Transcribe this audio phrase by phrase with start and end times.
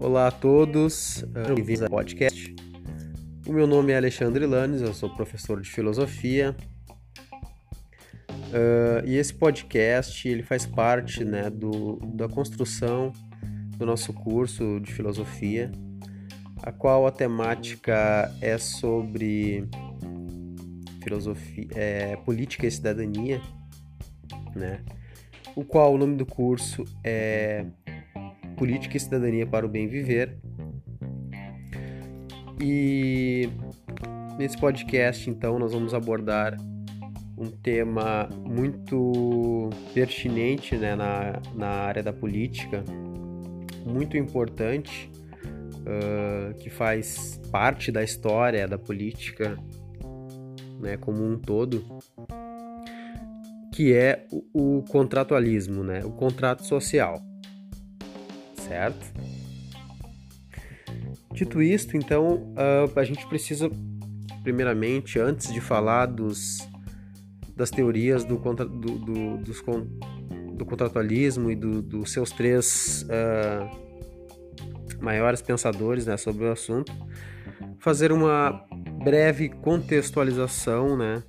[0.00, 2.54] Olá a todos, bem-vindos ao podcast.
[3.44, 6.56] O meu nome é Alexandre Lanes, eu sou professor de filosofia.
[8.52, 13.10] Uh, e esse podcast ele faz parte né, do, da construção
[13.78, 15.72] do nosso curso de filosofia,
[16.62, 19.66] a qual a temática é sobre
[21.02, 23.40] filosofia, é, política e cidadania,
[24.54, 24.80] né?
[25.56, 27.64] O qual o nome do curso é
[28.56, 30.38] Política e Cidadania para o Bem Viver.
[32.60, 33.48] E
[34.38, 36.56] nesse podcast, então, nós vamos abordar
[37.36, 42.84] um tema muito pertinente né, na, na área da política,
[43.84, 45.10] muito importante,
[45.78, 49.56] uh, que faz parte da história da política
[50.80, 51.84] né, como um todo,
[53.74, 57.20] que é o, o contratualismo, né, o contrato social
[58.72, 59.12] certo?
[61.32, 63.70] Dito isto, então, uh, a gente precisa,
[64.42, 66.58] primeiramente, antes de falar dos,
[67.62, 69.62] das teorias do, contra, do, do, dos,
[70.52, 76.92] do contratualismo e dos do seus três uh, maiores pensadores né, sobre o assunto,
[77.78, 78.66] fazer uma
[79.04, 81.22] breve contextualização né,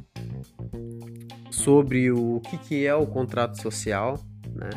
[1.51, 4.19] sobre o que, que é o contrato social,
[4.55, 4.71] né,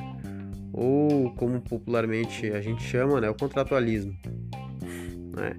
[0.75, 4.15] ou como popularmente a gente chama, né, o contratualismo.
[5.34, 5.57] Né?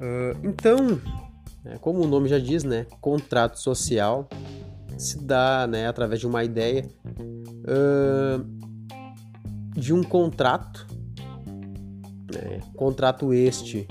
[0.00, 1.00] Uh, então,
[1.64, 4.28] né, como o nome já diz, né, contrato social
[5.00, 6.88] se dá né, através de uma ideia
[7.66, 8.44] uh,
[9.72, 10.86] de um contrato,
[12.32, 13.88] né, contrato este,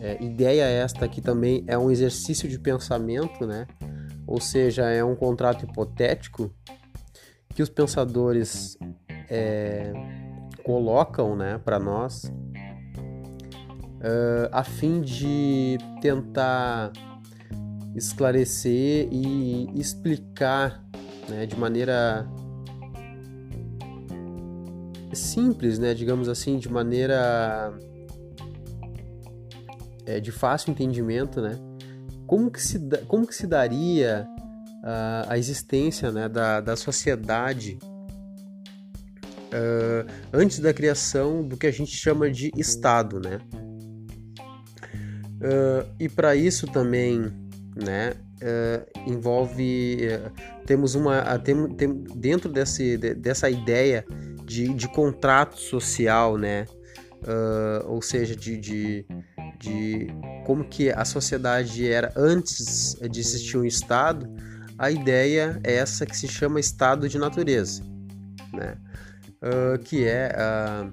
[0.00, 3.66] é, ideia esta que também é um exercício de pensamento, né,
[4.26, 6.54] ou seja, é um contrato hipotético
[7.54, 8.78] que os pensadores
[9.28, 9.92] é,
[10.62, 12.24] colocam né, para nós
[14.00, 16.92] uh, a fim de tentar
[17.94, 20.84] esclarecer e explicar
[21.28, 22.28] né, de maneira
[25.12, 27.72] simples, né, digamos assim, de maneira
[30.06, 31.58] é, de fácil entendimento, né,
[32.26, 34.26] como que se, como que se daria
[34.84, 37.78] uh, a existência né, da, da sociedade
[39.50, 43.38] uh, antes da criação do que a gente chama de Estado, né?
[45.42, 47.32] Uh, e para isso também,
[47.84, 49.98] né, uh, envolve
[50.66, 54.04] temos uma tem, tem, dentro desse, de, dessa ideia
[54.44, 56.66] de, de contrato social, né,
[57.86, 59.06] ou seja, de, de,
[59.58, 60.06] de
[60.46, 64.26] como que a sociedade era antes de existir um Estado,
[64.78, 67.82] a ideia é essa que se chama estado de natureza,
[68.52, 68.76] né?
[69.42, 70.92] uh, que é uh,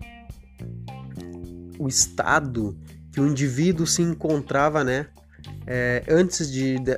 [1.79, 2.77] o estado
[3.11, 5.07] que o indivíduo se encontrava, né?
[5.69, 6.97] É, antes de, de,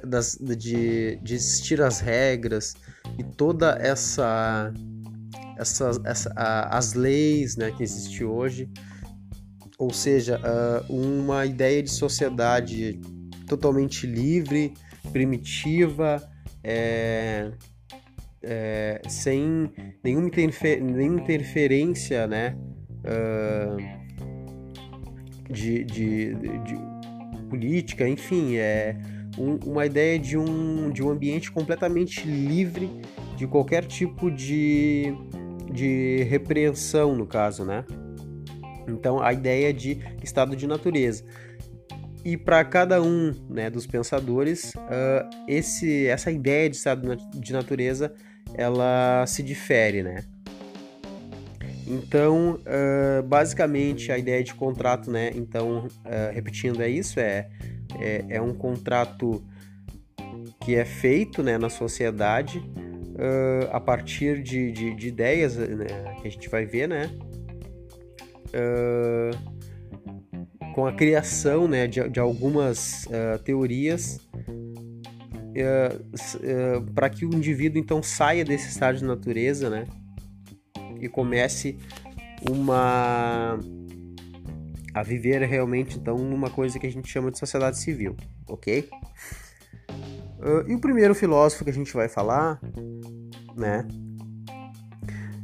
[0.56, 2.76] de, de, existir as regras
[3.18, 4.72] e toda essa,
[5.58, 8.70] essa, essa a, as leis né, que existem hoje,
[9.80, 13.00] ou seja, uh, uma ideia de sociedade
[13.48, 14.74] totalmente livre,
[15.12, 16.22] primitiva,
[16.64, 17.52] é,
[18.44, 19.72] é, sem
[20.04, 22.56] nenhuma, interfer nenhuma interferência né,
[23.04, 23.78] uh,
[25.52, 26.99] de, de, de,
[27.50, 28.96] política, enfim, é
[29.38, 32.90] um, uma ideia de um, de um ambiente completamente livre
[33.36, 35.14] de qualquer tipo de,
[35.72, 37.86] de repreensão, no caso, né?
[38.88, 41.24] Então, a ideia de estado de natureza.
[42.26, 48.14] E para cada um né, dos pensadores, uh, esse, essa ideia de estado de natureza
[48.56, 50.24] ela se difere, né?
[51.90, 55.32] Então, uh, basicamente, a ideia de contrato, né?
[55.34, 57.50] Então, uh, repetindo, é isso: é,
[58.00, 59.44] é, é, um contrato
[60.62, 65.88] que é feito né, na sociedade uh, a partir de, de, de, ideias né,
[66.22, 67.10] que a gente vai ver, né?
[70.74, 73.08] com a criação né, de, de algumas
[73.44, 74.20] teorias
[76.96, 79.86] para que o indivíduo então saia desse estado de natureza, né?
[81.00, 81.78] E comece
[82.50, 83.58] uma
[84.94, 88.16] a viver realmente então numa coisa que a gente chama de sociedade civil,
[88.48, 88.90] ok?
[90.40, 92.60] Uh, e o primeiro filósofo que a gente vai falar,
[93.56, 93.88] né,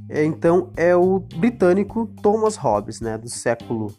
[0.09, 3.93] é, então é o britânico Thomas Hobbes, né, do século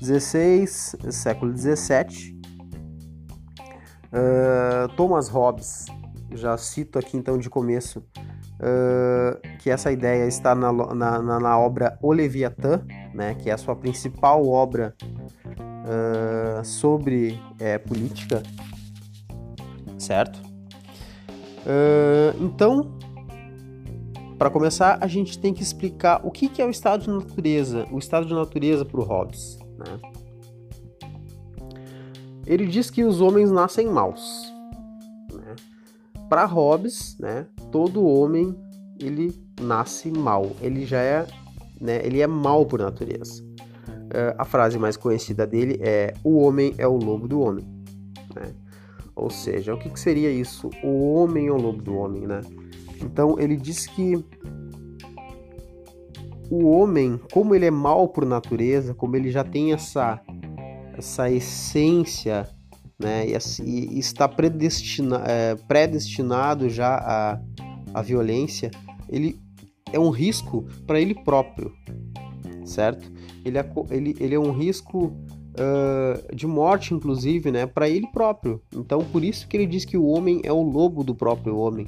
[0.00, 2.36] 16, século 17.
[4.06, 5.86] Uh, Thomas Hobbes,
[6.32, 8.04] já cito aqui então de começo
[8.60, 12.82] uh, que essa ideia está na, na, na, obra O Leviatã,
[13.14, 14.94] né, que é a sua principal obra
[15.56, 18.42] uh, sobre é, política,
[19.98, 20.46] certo?
[22.40, 22.96] então,
[24.38, 27.86] para começar, a gente tem que explicar o que, que é o estado de natureza,
[27.90, 29.58] o estado de natureza para o Hobbes.
[29.76, 29.98] Né?
[32.46, 34.54] Ele diz que os homens nascem maus.
[36.28, 38.54] Para Hobbes, né, todo homem
[39.00, 40.50] ele nasce mal.
[40.60, 41.26] Ele já é,
[41.80, 43.42] né, ele é mal por natureza.
[44.06, 47.64] Uh, a frase mais conhecida dele é: "O homem é o lobo do homem".
[48.34, 48.54] Né?
[49.14, 50.70] Ou seja, o que, que seria isso?
[50.82, 52.40] O homem é o lobo do homem, né?
[53.00, 54.22] Então ele diz que
[56.50, 60.20] o homem, como ele é mal por natureza, como ele já tem essa
[60.96, 62.48] essa essência,
[62.98, 67.40] né, e, e está predestina, é, predestinado já à,
[67.92, 68.70] à violência,
[69.08, 69.38] ele
[69.92, 71.72] é um risco para ele próprio,
[72.64, 73.10] certo?
[73.44, 75.12] Ele é, ele, ele é um risco
[75.56, 78.62] uh, de morte, inclusive, né, para ele próprio.
[78.74, 81.86] Então, por isso que ele diz que o homem é o lobo do próprio homem,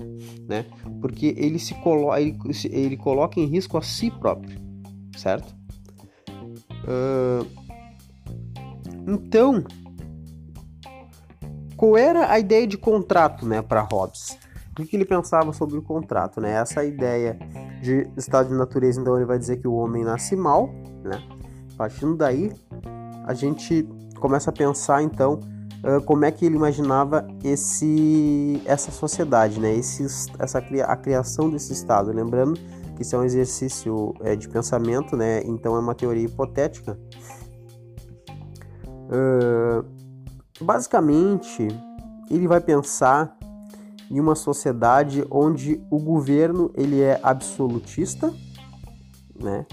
[0.48, 0.64] né?
[1.00, 2.36] Porque ele se colo ele,
[2.70, 4.58] ele coloca em risco a si próprio,
[5.16, 5.56] certo?
[6.84, 7.46] Uh,
[9.06, 9.64] então,
[11.78, 14.36] qual era a ideia de contrato, né, para Hobbes?
[14.78, 16.52] O que ele pensava sobre o contrato, né?
[16.52, 17.38] Essa ideia
[17.80, 20.68] de estado de natureza, então ele vai dizer que o homem nasce mal,
[21.02, 21.20] né?
[21.76, 22.52] Partindo daí,
[23.24, 23.88] a gente
[24.20, 25.40] começa a pensar então
[26.04, 29.74] como é que ele imaginava esse essa sociedade, né?
[29.74, 30.04] Esse,
[30.38, 32.12] essa a criação desse estado.
[32.12, 32.58] Lembrando
[32.96, 35.42] que isso é um exercício é, de pensamento, né?
[35.44, 36.98] Então é uma teoria hipotética.
[39.10, 39.97] Uh,
[40.60, 41.68] basicamente,
[42.30, 43.36] ele vai pensar
[44.10, 48.32] em uma sociedade onde o governo ele é absolutista,
[49.40, 49.66] né?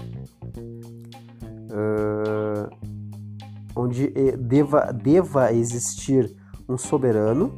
[1.70, 2.70] Uh,
[3.74, 6.34] onde eh, deva, deva existir
[6.68, 7.52] um soberano,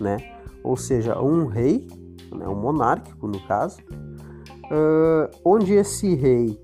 [0.00, 0.16] né?
[0.62, 1.86] ou seja, um rei,
[2.34, 2.46] né?
[2.48, 3.78] um monárquico no caso,
[4.70, 6.58] uh, onde esse rei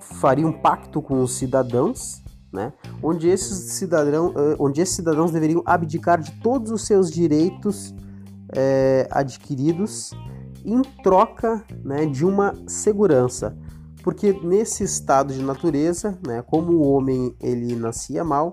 [0.00, 2.23] faria um pacto com os cidadãos,
[2.54, 2.72] né?
[3.02, 7.94] onde, esses cidadão, onde esses cidadãos deveriam abdicar de todos os seus direitos
[8.54, 10.12] é, adquiridos
[10.64, 13.54] em troca né, de uma segurança
[14.04, 18.52] porque nesse estado de natureza, né, como o homem ele nascia mal,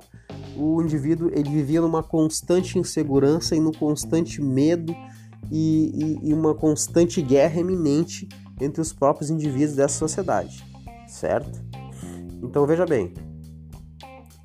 [0.56, 4.96] o indivíduo ele vivia numa constante insegurança e no constante medo
[5.52, 8.30] e, e, e uma constante guerra eminente
[8.62, 10.66] entre os próprios indivíduos dessa sociedade,
[11.06, 11.62] certo?
[12.42, 13.14] Então veja bem,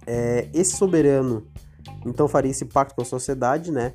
[0.06, 1.46] é, esse soberano
[2.04, 3.92] então faria esse pacto com a sociedade, né?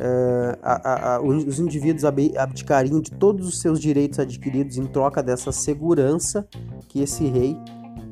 [0.00, 5.52] uh, a, a, os indivíduos abdicariam de todos os seus direitos adquiridos em troca dessa
[5.52, 6.48] segurança
[6.88, 7.56] que esse rei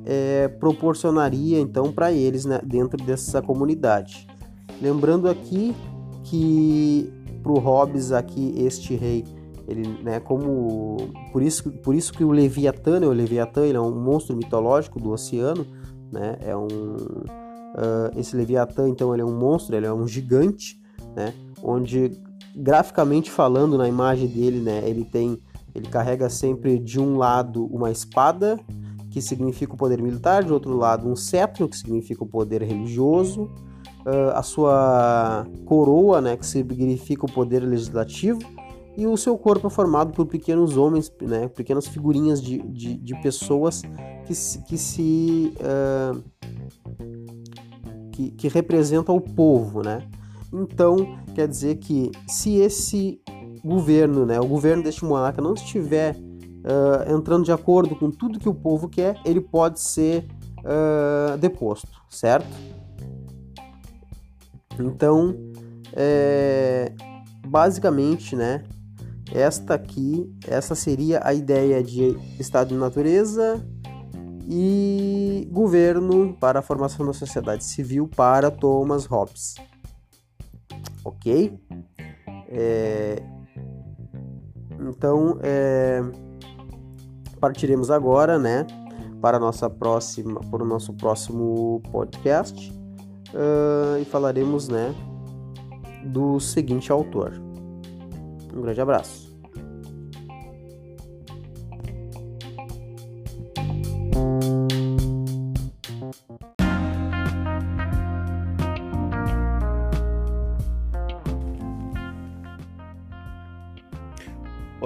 [0.05, 4.27] é, proporcionaria então para eles né, dentro dessa comunidade.
[4.81, 5.75] Lembrando aqui
[6.25, 7.13] que
[7.43, 9.25] para o Hobbes aqui este rei
[9.67, 10.97] ele, né, como
[11.31, 14.99] por isso, por isso que o Leviatã, né, o Leviatã ele é um monstro mitológico
[14.99, 15.67] do oceano,
[16.11, 16.97] né, é um
[17.79, 20.81] uh, esse Leviatã então ele é um monstro, ele é um gigante,
[21.15, 21.33] né,
[21.63, 22.11] onde
[22.55, 25.39] graficamente falando na imagem dele, né, ele tem
[25.75, 28.59] ele carrega sempre de um lado uma espada,
[29.11, 33.43] que significa o poder militar, de outro lado um cetro, que significa o poder religioso,
[34.05, 38.41] uh, a sua coroa, né, que significa o poder legislativo,
[38.97, 43.23] e o seu corpo é formado por pequenos homens, né, pequenas figurinhas de, de, de
[43.23, 43.83] pessoas
[44.27, 46.21] que, que se uh,
[48.19, 50.03] que, que representam o povo, né?
[50.53, 53.21] Então, quer dizer que se esse
[53.65, 58.49] governo, né, o governo deste monarca não estiver uh, entrando de acordo com tudo que
[58.49, 60.27] o povo quer, ele pode ser
[60.61, 62.49] uh, deposto, certo?
[64.81, 65.37] Então,
[65.93, 66.93] é,
[67.47, 68.65] basicamente, né,
[69.33, 73.65] esta aqui, essa seria a ideia de estado de natureza
[74.49, 79.57] e governo para a formação da sociedade civil para Thomas Hobbes
[81.09, 81.59] ok?
[82.49, 83.23] É,
[84.89, 86.03] então, é,
[87.41, 88.67] partiremos agora, né,
[89.21, 92.73] para nossa próxima, para o nosso próximo podcast
[93.35, 94.95] uh, e falaremos, né,
[96.05, 97.33] do seguinte autor.
[98.55, 99.28] Um grande abraço.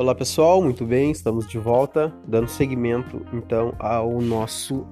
[0.02, 4.85] Olá pessoal, muito bem, estamos de volta, dando seguimento então ao nosso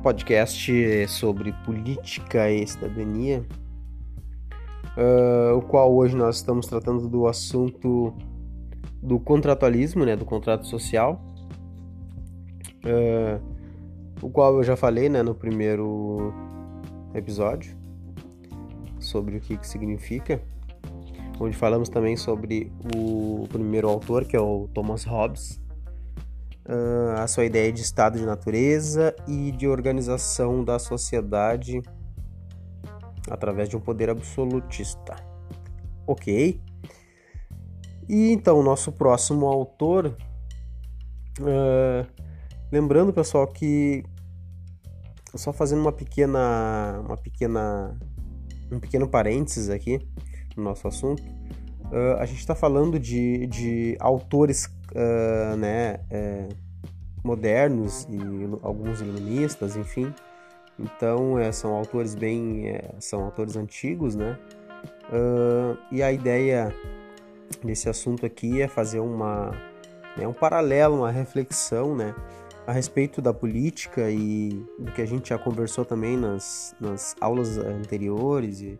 [0.00, 3.44] podcast sobre política e cidadania,
[4.96, 8.14] uh, o qual hoje nós estamos tratando do assunto
[9.02, 11.20] do contratualismo, né, do contrato social,
[12.84, 13.42] uh,
[14.22, 16.32] o qual eu já falei né, no primeiro
[17.12, 17.76] episódio
[19.00, 20.40] sobre o que, que significa,
[21.38, 25.60] onde falamos também sobre o primeiro autor, que é o Thomas Hobbes,
[26.66, 31.82] uh, a sua ideia de estado de natureza e de organização da sociedade
[33.30, 35.16] através de um poder absolutista.
[36.06, 36.60] Ok?
[38.08, 40.16] E então, nosso próximo autor.
[41.40, 42.06] Uh,
[42.70, 44.04] lembrando, pessoal, que
[45.34, 47.98] só fazendo uma pequena, uma pequena,
[48.70, 50.00] um pequeno parênteses aqui
[50.56, 56.48] no nosso assunto, uh, a gente está falando de, de autores, uh, né, é,
[57.22, 58.18] modernos e
[58.62, 60.12] alguns iluministas, enfim.
[60.78, 64.38] Então, é, são autores bem, é, são autores antigos, né?
[65.92, 66.74] e a ideia
[67.64, 69.52] desse assunto aqui é fazer uma,
[70.16, 72.14] né, um paralelo, uma reflexão, né,
[72.66, 77.56] a respeito da política e do que a gente já conversou também nas, nas aulas
[77.56, 78.78] anteriores e,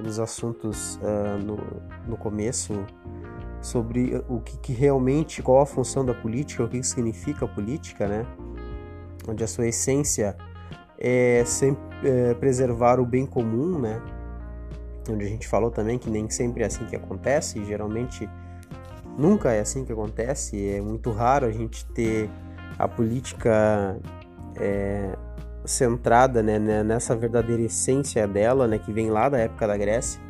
[0.00, 1.58] nos assuntos uh, no,
[2.06, 2.84] no começo
[3.60, 7.48] sobre o que, que, realmente, qual a função da política, o que, que significa a
[7.48, 8.26] política, né,
[9.28, 10.36] onde a sua essência
[10.98, 14.00] é sempre é, preservar o bem comum, né,
[15.08, 18.28] onde a gente falou também que nem sempre é assim que acontece, geralmente
[19.18, 22.30] nunca é assim que acontece, é muito raro a gente ter
[22.78, 23.98] a política
[24.58, 25.16] é,
[25.70, 30.20] centrada né, né, nessa verdadeira essência dela, né, que vem lá da época da Grécia.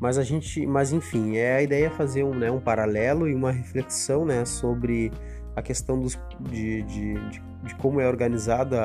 [0.00, 3.34] Mas a gente, mas enfim, é a ideia é fazer um, né, um paralelo e
[3.34, 5.10] uma reflexão, né, sobre
[5.56, 8.80] a questão dos, de, de, de, de como é organizada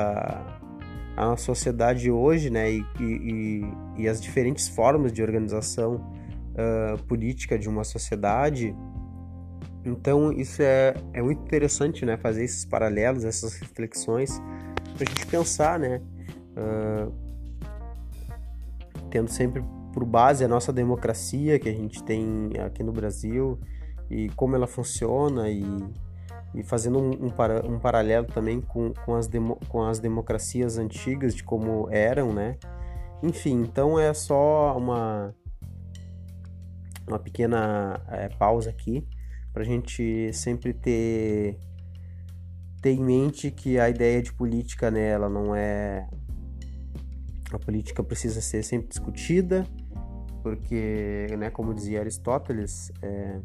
[1.16, 3.62] a, a sociedade hoje, né, e, e,
[3.98, 8.74] e as diferentes formas de organização uh, política de uma sociedade.
[9.84, 14.42] Então isso é, é muito interessante, né, fazer esses paralelos, essas reflexões,
[14.94, 16.00] para a gente pensar, né,
[16.56, 17.12] uh,
[19.10, 23.58] tendo sempre por base a nossa democracia que a gente tem aqui no Brasil
[24.10, 25.64] e como ela funciona e
[26.54, 30.78] e fazendo um, um, para, um paralelo também com, com, as demo, com as democracias
[30.78, 32.56] antigas, de como eram, né?
[33.22, 35.34] Enfim, então é só uma,
[37.08, 39.06] uma pequena é, pausa aqui
[39.52, 41.58] para a gente sempre ter,
[42.84, 46.06] ter em mente que a ideia de política né, não é.
[47.50, 49.66] A política precisa ser sempre discutida,
[50.42, 53.40] porque, né, como dizia Aristóteles, é,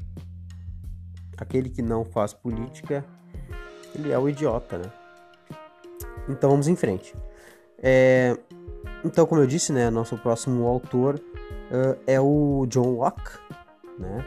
[1.38, 3.06] aquele que não faz política,
[3.96, 4.92] ele é o idiota, né?
[6.28, 7.16] Então vamos em frente.
[7.78, 8.38] É,
[9.06, 13.40] então, como eu disse, né, nosso próximo autor uh, é o John Locke,
[13.98, 14.26] né?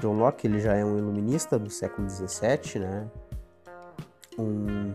[0.00, 3.10] John Locke ele já é um iluminista do século XVII, né?
[4.38, 4.92] Um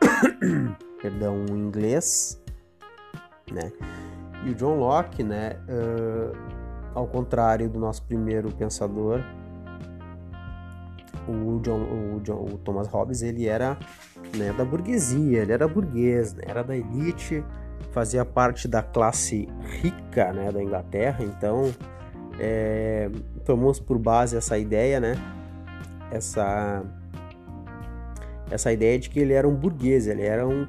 [1.00, 2.40] perdão, um inglês,
[3.50, 3.72] né?
[4.44, 6.36] E o John Locke, né, uh,
[6.94, 9.20] ao contrário do nosso primeiro pensador,
[11.28, 13.76] o, John, o, John, o Thomas Hobbes ele era
[14.36, 17.44] né, da burguesia, ele era burguês, né, era da elite,
[17.90, 19.48] fazia parte da classe
[19.82, 21.72] rica né, da Inglaterra, então
[22.38, 23.10] é,
[23.44, 25.14] tomamos por base essa ideia, né,
[26.10, 26.84] essa,
[28.50, 30.66] essa ideia de que ele era um burguês, ele era um,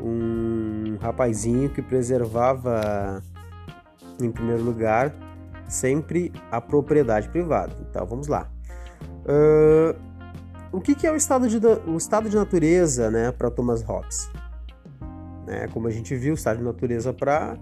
[0.00, 3.22] um rapazinho que preservava,
[4.20, 5.14] em primeiro lugar,
[5.68, 7.74] sempre a propriedade privada.
[7.88, 8.50] Então vamos lá.
[9.24, 10.10] Uh,
[10.72, 14.30] o que, que, é o estado de, o estado de natureza né, para Thomas Hobbes?
[15.48, 17.58] É, como a gente viu, o estado de natureza para.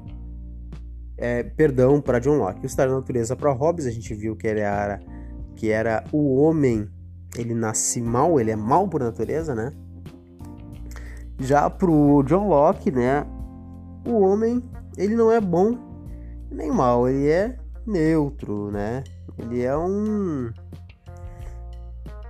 [1.16, 2.62] É, perdão, para John Locke.
[2.62, 5.00] O estado de natureza para Hobbes, a gente viu que ele era,
[5.56, 6.88] que era o homem,
[7.38, 9.72] ele nasce mal, ele é mal por natureza, né?
[11.38, 13.24] Já pro John Locke, né?
[14.06, 14.62] O homem,
[14.96, 15.78] ele não é bom
[16.50, 19.04] nem mal, ele é neutro, né?
[19.38, 20.50] Ele é um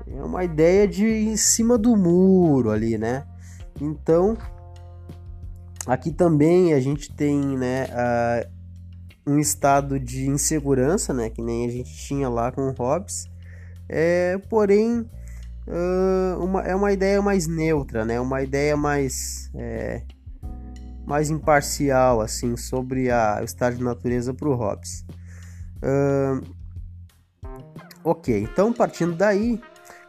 [0.07, 3.25] é uma ideia de em cima do muro ali, né?
[3.81, 4.37] Então,
[5.87, 7.87] aqui também a gente tem, né,
[9.27, 13.27] um estado de insegurança, né, que nem a gente tinha lá com o Hobbes.
[13.89, 15.09] É, porém,
[15.67, 18.21] uh, uma, é uma ideia mais neutra, né?
[18.21, 20.03] Uma ideia mais é,
[21.07, 25.07] mais imparcial, assim, sobre a, o estado de natureza para o Hobbes.
[25.83, 26.45] Uh,
[28.05, 29.61] ok, então partindo daí,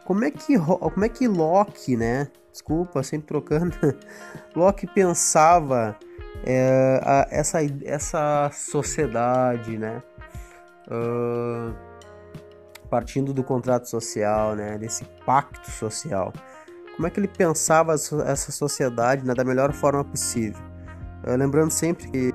[0.04, 2.28] como é que como é que Locke, né?
[2.52, 3.74] Desculpa, sempre trocando.
[4.54, 5.96] Locke pensava
[6.44, 10.02] é, a, essa, essa sociedade, né?
[10.88, 11.89] Uh,
[12.90, 14.76] partindo do contrato social, né?
[14.76, 16.32] Desse pacto social.
[16.96, 20.60] Como é que ele pensava essa sociedade né, da melhor forma possível?
[21.24, 22.34] Uh, lembrando sempre que,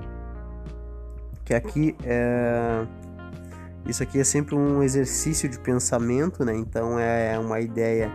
[1.44, 2.88] que aqui é,
[3.86, 6.56] isso aqui é sempre um exercício de pensamento, né?
[6.56, 8.12] Então é uma ideia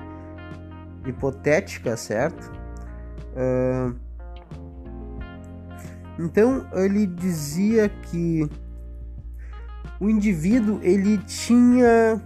[1.06, 2.50] hipotética, certo?
[3.36, 3.94] Uh,
[6.18, 8.50] então ele dizia que
[10.00, 12.20] o indivíduo ele tinha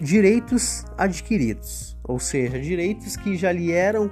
[0.00, 4.10] direitos adquiridos, ou seja, direitos que já lhe eram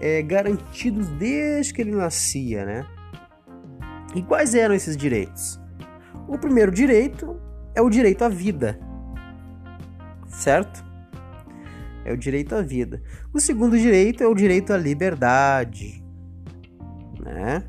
[0.00, 2.86] é, garantidos desde que ele nascia, né?
[4.14, 5.60] E quais eram esses direitos?
[6.28, 7.40] O primeiro direito
[7.74, 8.78] é o direito à vida,
[10.28, 10.84] certo?
[12.04, 13.02] É o direito à vida.
[13.32, 16.04] O segundo direito é o direito à liberdade,
[17.24, 17.64] né?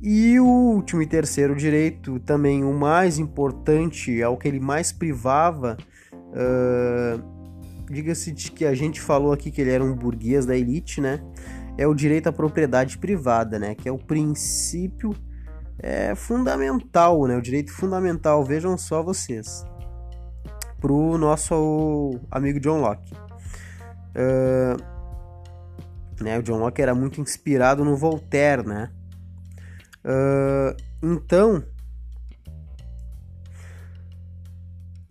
[0.00, 4.92] E o último e terceiro direito, também o mais importante, é o que ele mais
[4.92, 5.76] privava.
[6.34, 7.34] Uh,
[7.90, 11.22] Diga-se de que a gente falou aqui que ele era um burguês da elite, né?
[11.76, 13.74] É o direito à propriedade privada, né?
[13.74, 15.14] Que é o princípio
[15.78, 17.36] é, fundamental, né?
[17.36, 19.64] O direito fundamental, vejam só vocês.
[20.80, 23.12] Pro nosso amigo John Locke.
[24.16, 24.94] Uh,
[26.22, 28.90] né, o John Locke era muito inspirado no Voltaire, né?
[30.04, 31.62] Uh, então,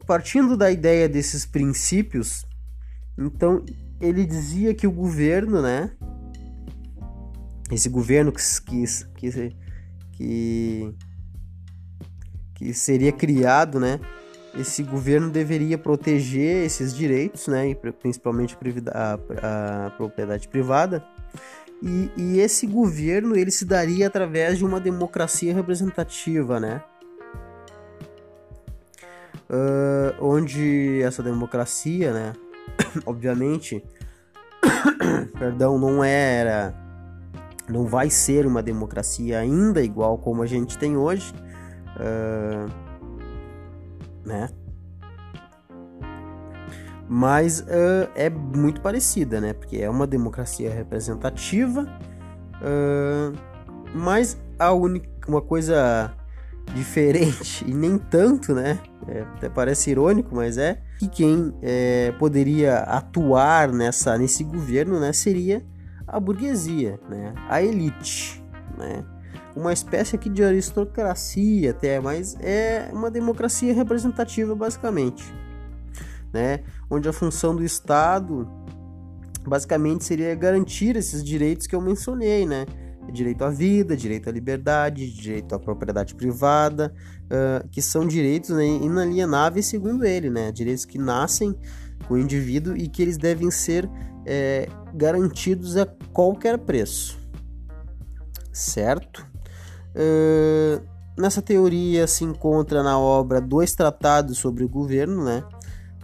[0.06, 2.46] partindo da ideia desses princípios,
[3.18, 3.64] então
[4.00, 5.92] ele dizia que o governo, né?
[7.72, 8.42] Esse governo que,
[9.16, 9.56] que,
[10.18, 10.96] que,
[12.56, 14.00] que seria criado, né?
[14.56, 17.74] Esse governo deveria proteger esses direitos, né?
[18.02, 18.58] Principalmente
[18.94, 21.04] a, a, propriedade privada
[21.84, 26.82] e, e, esse governo ele se daria através de uma democracia representativa, né?
[29.50, 32.34] Uh, onde essa democracia, né?
[33.06, 33.84] Obviamente,
[35.38, 36.74] perdão, não era,
[37.70, 41.34] não vai ser uma democracia ainda igual como a gente tem hoje,
[41.98, 42.72] uh,
[44.26, 44.50] né?
[47.08, 49.54] mas uh, é muito parecida, né?
[49.54, 51.86] Porque é uma democracia representativa,
[53.94, 56.14] mas a única uma coisa
[56.74, 58.80] diferente e nem tanto, né?
[59.08, 65.12] É, até parece irônico, mas é que quem é, poderia atuar nessa nesse governo, né?
[65.14, 65.64] Seria
[66.08, 67.34] a burguesia, né?
[67.50, 68.44] A elite,
[68.78, 69.04] né?
[69.56, 75.32] Uma espécie aqui de aristocracia até, mas é uma democracia representativa basicamente
[76.34, 76.62] né?
[76.90, 78.50] Onde a função do Estado
[79.46, 82.66] basicamente seria garantir esses direitos que eu mencionei, né?
[83.12, 86.94] Direito à vida, direito à liberdade, direito à propriedade privada,
[87.26, 90.52] uh, que são direitos né, inalienáveis segundo ele, né?
[90.52, 91.56] Direitos que nascem
[92.08, 93.90] com o indivíduo e que eles devem ser
[94.26, 97.20] é, garantidos a qualquer preço,
[98.52, 99.26] certo?
[99.96, 100.84] Uh,
[101.18, 105.44] nessa teoria se encontra na obra dois tratados sobre o governo, né?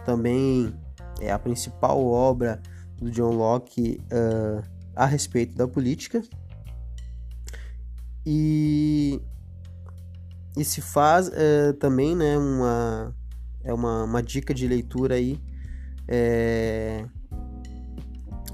[0.04, 0.74] também
[1.20, 2.60] é a principal obra
[2.96, 4.62] do John Locke uh,
[4.96, 6.22] a respeito da política.
[8.24, 9.20] E,
[10.56, 13.14] e se faz uh, também né, uma,
[13.64, 15.40] é uma, uma dica de leitura aí
[16.06, 17.04] é,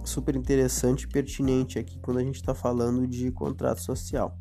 [0.04, 4.38] super interessante e pertinente aqui quando a gente está falando de contrato social,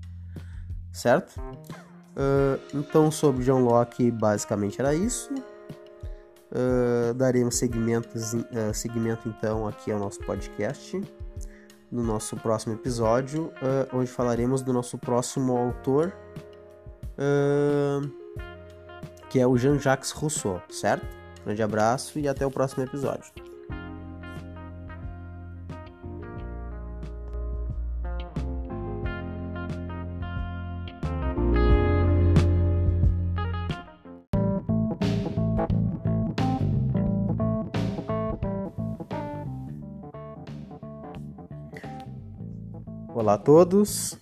[0.91, 1.39] certo?
[1.39, 5.33] Uh, então, sobre John Locke, basicamente era isso.
[6.51, 11.01] Uh, daremos segmentos, uh, segmento então aqui ao nosso podcast
[11.91, 16.13] no nosso próximo episódio, uh, onde falaremos do nosso próximo autor,
[19.29, 21.07] que é o Jean-Jacques Rousseau, certo?
[21.45, 23.54] Grande abraço e até o próximo episódio.
[43.15, 44.19] Olá a todos.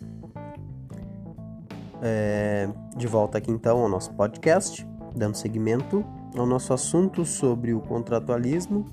[2.00, 6.06] É, de volta aqui então ao nosso podcast, dando seguimento
[6.38, 8.86] ao nosso assunto sobre o contratualismo,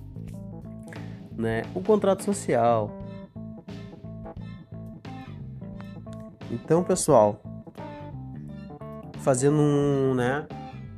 [1.36, 1.64] né?
[1.74, 2.90] O contrato social.
[6.50, 7.38] Então, pessoal,
[9.18, 10.48] fazendo um, né,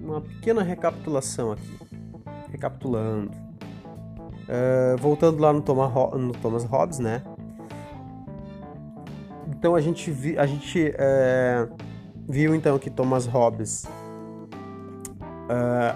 [0.00, 1.76] uma pequena recapitulação aqui.
[2.52, 3.32] recapitulando.
[4.42, 7.24] Uh, voltando lá no Thomas, no Thomas Hobbes, né?
[9.62, 11.68] Então a gente, vi, a gente é,
[12.28, 13.84] viu então que Thomas Hobbes,
[15.44, 15.94] uh,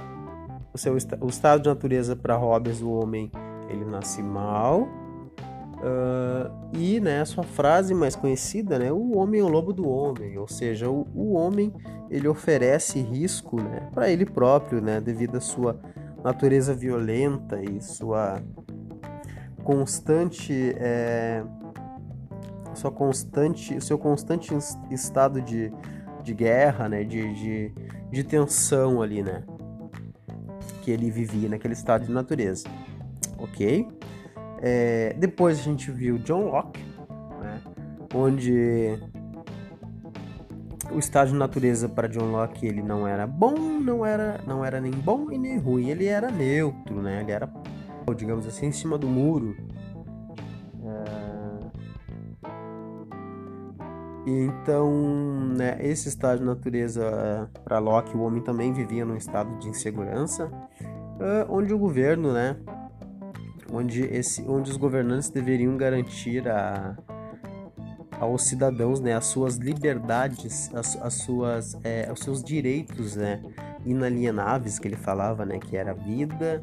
[0.72, 3.29] o, seu, o estado de natureza para Hobbes, o homem,
[3.68, 9.42] ele nasce mal, uh, e né, a sua frase mais conhecida, né, o homem é
[9.42, 11.74] o lobo do homem, ou seja, o, o homem
[12.09, 15.76] ele oferece risco né, para ele próprio, né, devido à sua
[16.22, 18.40] natureza violenta e sua
[19.64, 21.42] constante é,
[22.76, 24.54] sua constante, seu constante
[24.90, 25.72] estado de,
[26.22, 27.72] de guerra, né, de, de,
[28.10, 29.42] de tensão ali, né,
[30.82, 32.68] que ele vivia naquele estado de natureza,
[33.38, 33.88] ok?
[34.62, 36.82] É, depois a gente viu John Locke,
[37.40, 37.60] né,
[38.14, 38.98] onde
[40.92, 44.80] o estado de natureza para John Locke ele não era bom, não era, não era
[44.80, 47.20] nem bom e nem ruim, ele era neutro, né?
[47.22, 47.50] Ele era,
[48.16, 49.56] digamos assim, em cima do muro.
[54.26, 54.90] Então,
[55.56, 60.50] né, esse estado de natureza para Locke, o homem também vivia num estado de insegurança,
[61.48, 62.56] onde o governo, né,
[63.72, 66.96] onde, esse, onde os governantes deveriam garantir a,
[68.20, 73.42] aos cidadãos né, as suas liberdades, as, as suas, é, os seus direitos né,
[73.84, 76.62] inalienáveis que ele falava, né, que era vida,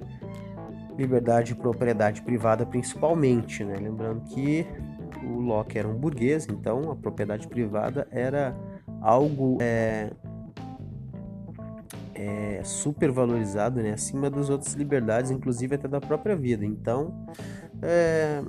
[0.97, 3.75] liberdade e propriedade privada principalmente, né?
[3.77, 4.65] Lembrando que
[5.23, 8.55] o Locke era um burguês, então a propriedade privada era
[9.01, 10.11] algo é,
[12.15, 13.91] é, super valorizado, né?
[13.91, 16.65] acima das outras liberdades, inclusive até da própria vida.
[16.65, 17.13] Então,
[17.81, 18.41] é,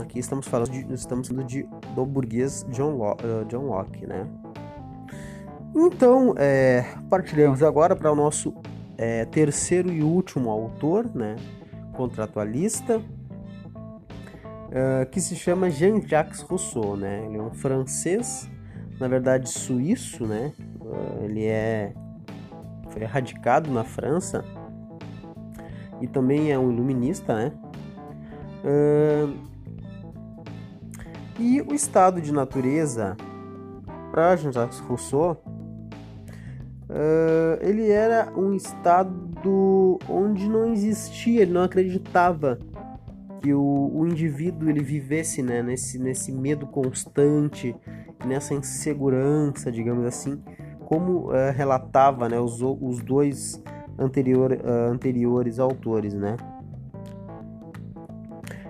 [0.00, 4.26] aqui estamos falando de, estamos falando de do burguês John Locke, uh, John Locke né?
[5.74, 8.54] Então, é, partiremos agora para o nosso
[8.96, 11.36] é, terceiro e último autor, né?
[11.94, 13.00] Contratualista,
[14.68, 17.24] uh, que se chama Jean-Jacques Rousseau, né?
[17.26, 18.48] Ele é um francês,
[19.00, 20.52] na verdade suíço, né?
[20.80, 21.92] Uh, ele é
[22.90, 24.44] foi radicado na França
[26.00, 27.52] e também é um iluminista, né?
[28.64, 29.48] Uh,
[31.38, 33.16] e o estado de natureza
[34.10, 35.40] para Jean-Jacques Rousseau,
[37.60, 42.58] ele era um estado onde não existia, ele não acreditava
[43.40, 47.74] que o, o indivíduo ele vivesse né, nesse, nesse medo constante,
[48.26, 50.42] nessa insegurança, digamos assim,
[50.86, 53.62] como uh, relatava né, os, os dois
[53.98, 56.14] anterior, uh, anteriores autores.
[56.14, 56.36] Né?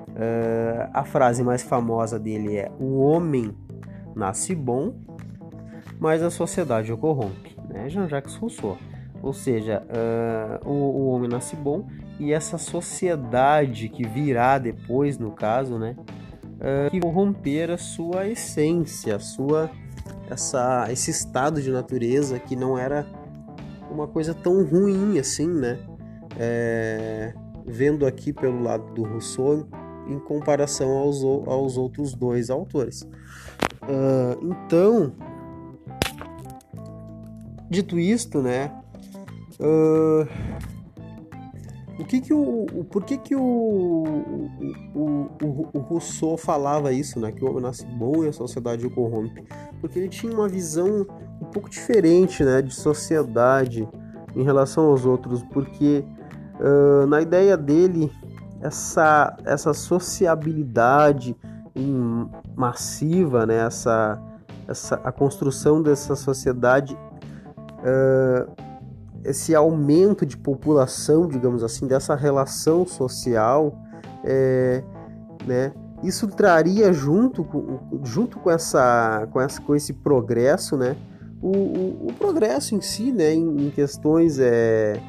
[0.08, 3.54] Uh, a frase mais famosa dele é: O homem
[4.14, 4.94] nasce bom,
[5.98, 7.56] mas a sociedade o corrompe.
[7.68, 7.88] Né?
[7.88, 8.76] Jean-Jacques Rousseau.
[9.22, 9.82] Ou seja,
[10.64, 11.86] o, o homem nasce bom
[12.18, 15.96] e essa sociedade que virá depois, no caso, né,
[16.58, 19.70] uh, que corromper a sua essência, a sua
[20.28, 23.06] essa esse estado de natureza que não era
[23.90, 25.78] uma coisa tão ruim assim, né?
[26.38, 27.32] É,
[27.66, 29.66] vendo aqui pelo lado do Rousseau
[30.06, 33.02] em comparação aos, aos outros dois autores.
[33.82, 35.12] Uh, então,
[37.68, 38.70] dito isto, né?
[39.60, 40.26] Uh,
[41.98, 43.40] o que que o, o por que que o,
[44.94, 45.00] o,
[45.42, 47.32] o, o, Rousseau falava isso, né?
[47.32, 49.44] Que o homem nasce bom e a sociedade o corrompe?
[49.80, 51.04] Porque ele tinha uma visão
[51.42, 52.62] um pouco diferente, né?
[52.62, 53.88] De sociedade
[54.36, 56.04] em relação aos outros, porque
[56.60, 58.12] uh, na ideia dele
[58.60, 61.36] essa essa sociabilidade
[62.54, 63.66] massiva, né?
[63.66, 64.22] Essa
[64.68, 66.96] essa a construção dessa sociedade
[67.80, 68.67] uh,
[69.28, 73.78] esse aumento de população, digamos assim, dessa relação social,
[74.24, 74.82] é,
[75.46, 75.72] né?
[76.02, 80.96] Isso traria junto com, junto com, essa, com, essa, com esse progresso, né?
[81.42, 83.34] O, o, o progresso em si, né?
[83.34, 85.00] Em, em questões é,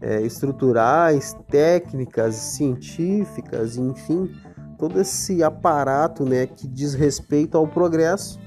[0.00, 4.30] é, estruturais, técnicas, científicas, enfim,
[4.78, 6.46] todo esse aparato, né?
[6.46, 8.38] Que diz respeito ao progresso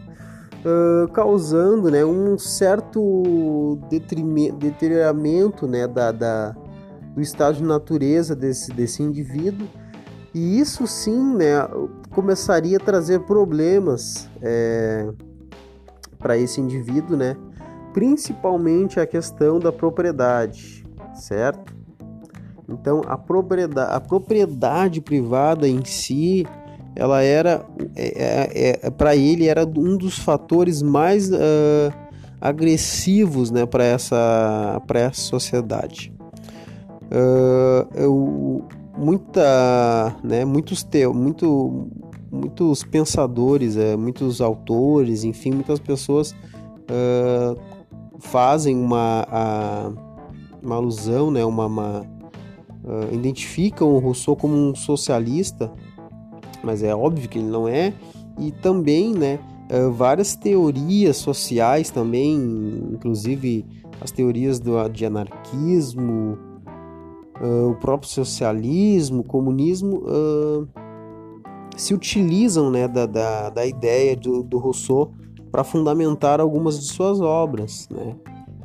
[0.66, 3.80] uh, causando né, um certo
[4.60, 6.56] deterioramento né, da, da,
[7.14, 9.68] do estado de natureza desse, desse indivíduo.
[10.34, 11.68] E isso sim né,
[12.12, 15.10] começaria a trazer problemas é,
[16.18, 17.36] para esse indivíduo, né?
[17.94, 21.76] principalmente a questão da propriedade, certo?
[22.68, 26.48] Então, a propriedade, a propriedade privada em si
[26.96, 31.94] ela era é, é, é para ele era um dos fatores mais uh,
[32.42, 36.14] agressivos né, para essa, essa sociedade.
[37.04, 38.66] Uh, eu,
[38.98, 41.88] muita, né, muitos teo, muito,
[42.32, 47.60] muitos pensadores, é, muitos autores, enfim, muitas pessoas uh,
[48.20, 49.92] fazem uma, a,
[50.64, 52.00] uma alusão, né, uma, uma
[52.84, 55.72] uh, identificam o Rousseau como um socialista,
[56.64, 57.94] mas é óbvio que ele não é,
[58.40, 59.40] e também, né,
[59.72, 62.36] uh, várias teorias sociais também,
[62.94, 63.66] inclusive
[64.00, 66.38] as teorias do, de anarquismo,
[67.42, 70.68] uh, o próprio socialismo, comunismo, uh,
[71.76, 75.14] se utilizam né, da, da, da ideia do, do Rousseau
[75.52, 77.88] para fundamentar algumas de suas obras.
[77.90, 78.16] Né?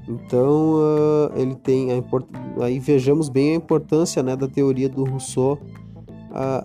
[0.09, 2.25] Então, uh, ele tem a import...
[2.61, 5.59] aí vejamos bem a importância né, da teoria do Rousseau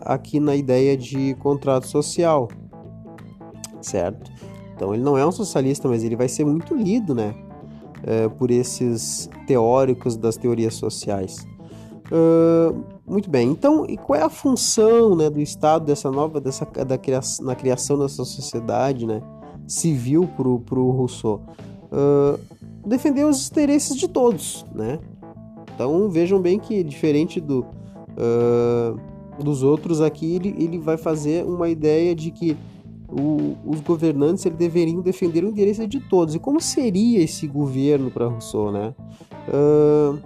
[0.02, 2.50] aqui na ideia de contrato social,
[3.82, 4.32] certo?
[4.76, 7.36] Então, ele não é um socialista, mas ele vai ser muito lido, né?
[8.02, 11.48] uh, por esses teóricos das teorias sociais.
[12.08, 16.66] Uh, muito bem, então, e qual é a função né, do Estado dessa nova, dessa,
[16.66, 19.22] da criação, na criação dessa sociedade né,
[19.68, 20.48] civil para
[20.80, 21.42] o Rousseau?
[21.92, 22.40] Uh,
[22.86, 25.00] defender os interesses de todos, né?
[25.74, 27.66] Então vejam bem que diferente do,
[28.18, 29.00] uh,
[29.40, 32.58] dos outros aqui, ele, ele vai fazer uma ideia de que
[33.12, 36.36] o, os governantes ele deveriam defender o interesse de todos.
[36.36, 38.94] E como seria esse governo para Rousseau, né?
[39.48, 40.20] Uh,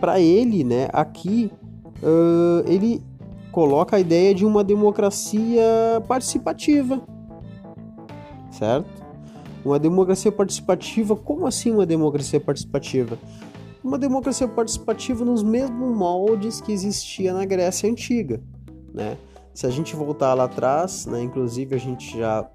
[0.00, 1.50] para ele, né, aqui
[2.02, 3.02] uh, ele
[3.50, 5.62] coloca a ideia de uma democracia
[6.06, 7.02] participativa,
[8.52, 8.86] certo?
[9.64, 13.18] Uma democracia participativa, como assim uma democracia participativa?
[13.82, 18.40] Uma democracia participativa nos mesmos moldes que existia na Grécia Antiga,
[18.92, 19.16] né?
[19.54, 22.48] Se a gente voltar lá atrás, né, inclusive a gente já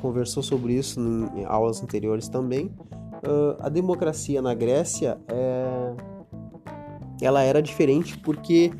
[0.00, 0.98] conversou sobre isso
[1.36, 5.94] em aulas anteriores também, uh, a democracia na Grécia é...
[7.20, 8.72] ela era diferente porque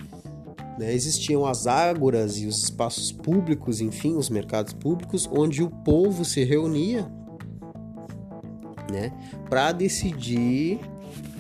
[0.79, 6.25] né, existiam as ágoras e os espaços públicos, enfim, os mercados públicos, onde o povo
[6.25, 7.07] se reunia
[8.91, 9.13] né,
[9.49, 10.81] para decidir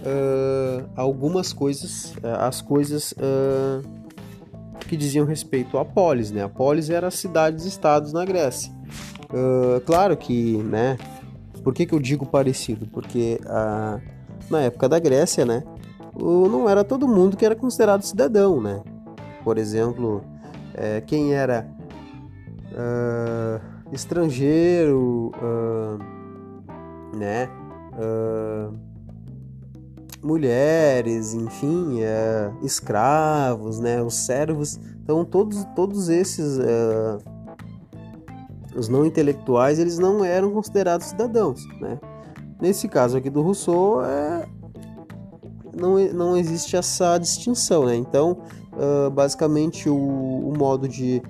[0.02, 3.82] uh, algumas coisas, as coisas uh,
[4.88, 6.42] que diziam respeito à polis, né?
[6.42, 8.72] A polis era cidades-estados na Grécia.
[9.30, 10.98] Uh, claro que, né?
[11.64, 12.86] Por que, que eu digo parecido?
[12.86, 13.38] Porque
[14.50, 15.62] na época da Grécia, né?
[16.18, 18.82] Não era todo mundo que era considerado cidadão, né?
[19.44, 20.24] Por exemplo,
[20.74, 21.66] é, quem era
[23.92, 25.30] estrangeiro,
[27.16, 27.48] né?
[30.22, 34.78] Mulheres, enfim, é, escravos, né, os servos.
[35.02, 37.18] Então todos, todos esses é,
[38.76, 41.98] os não intelectuais eles não eram considerados cidadãos, né?
[42.60, 44.46] Nesse caso aqui do Rousseau é,
[45.74, 47.96] não, não existe essa distinção, né?
[47.96, 48.38] Então
[48.72, 51.20] uh, basicamente o, o modo de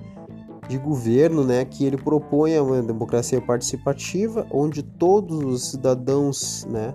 [0.67, 6.93] de governo, né, que ele propõe é uma democracia participativa, onde todos os cidadãos, né,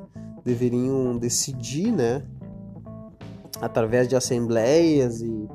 [0.48, 2.22] deveriam decidir, né,
[3.60, 5.48] através de assembleias e,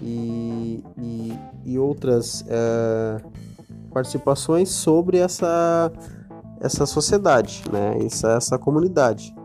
[0.00, 3.30] e, e, e outras uh,
[3.92, 5.92] participações sobre essa,
[6.60, 9.36] essa sociedade, né, essa, essa comunidade.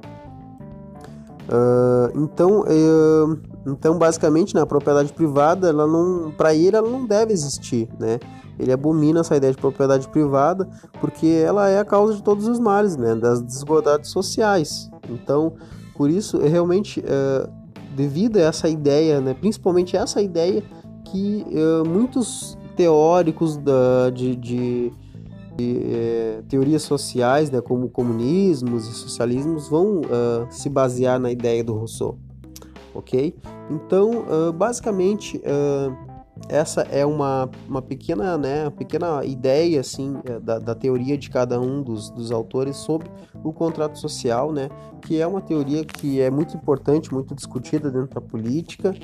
[1.49, 7.05] Uh, então, uh, então, basicamente, né, a propriedade privada, ela não, para ele, ela não
[7.05, 8.19] deve existir, né?
[8.57, 10.69] Ele abomina essa ideia de propriedade privada
[11.01, 14.92] porque ela é a causa de todos os males, né, das desigualdades sociais.
[15.09, 15.53] Então,
[15.95, 17.49] por isso, é realmente, uh,
[17.95, 20.63] devido a essa ideia, né, principalmente essa ideia
[21.05, 24.91] que uh, muitos teóricos da, de, de,
[25.55, 31.73] de teorias sociais, né, como comunismos e socialismos, vão uh, se basear na ideia do
[31.73, 32.17] Rousseau,
[32.95, 33.35] ok?
[33.69, 35.41] Então, basicamente
[36.49, 41.29] essa é uma, uma pequena né, uma pequena ideia assim é, da, da teoria de
[41.29, 43.09] cada um dos, dos autores sobre
[43.43, 44.69] o contrato social, né,
[45.01, 48.95] que é uma teoria que é muito importante, muito discutida dentro da política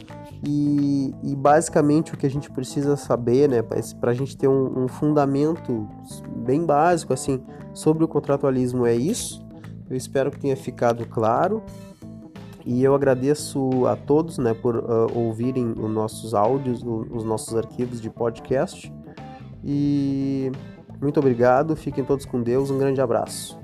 [0.45, 4.85] e, e basicamente o que a gente precisa saber, né, para a gente ter um,
[4.85, 5.87] um fundamento
[6.37, 7.41] bem básico assim
[7.73, 9.47] sobre o contratualismo é isso.
[9.89, 11.63] Eu espero que tenha ficado claro.
[12.71, 17.99] E eu agradeço a todos né, por uh, ouvirem os nossos áudios, os nossos arquivos
[17.99, 18.93] de podcast.
[19.63, 20.51] E
[21.01, 23.58] muito obrigado, fiquem todos com Deus, um grande abraço.